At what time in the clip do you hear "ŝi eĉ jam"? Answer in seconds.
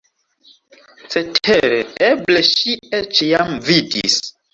2.47-3.53